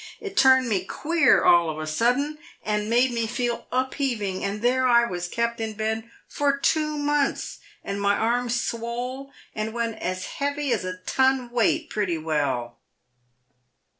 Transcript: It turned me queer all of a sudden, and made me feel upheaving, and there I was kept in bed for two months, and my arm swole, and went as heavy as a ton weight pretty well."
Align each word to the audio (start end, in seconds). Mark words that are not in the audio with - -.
It 0.19 0.35
turned 0.35 0.67
me 0.67 0.83
queer 0.83 1.43
all 1.43 1.69
of 1.69 1.77
a 1.77 1.85
sudden, 1.85 2.39
and 2.65 2.89
made 2.89 3.11
me 3.11 3.27
feel 3.27 3.67
upheaving, 3.71 4.43
and 4.43 4.63
there 4.63 4.87
I 4.87 5.05
was 5.05 5.27
kept 5.27 5.61
in 5.61 5.73
bed 5.73 6.09
for 6.27 6.57
two 6.57 6.97
months, 6.97 7.59
and 7.83 8.01
my 8.01 8.15
arm 8.17 8.49
swole, 8.49 9.31
and 9.53 9.73
went 9.75 9.99
as 9.99 10.25
heavy 10.25 10.73
as 10.73 10.83
a 10.85 10.97
ton 10.97 11.51
weight 11.51 11.91
pretty 11.91 12.17
well." 12.17 12.79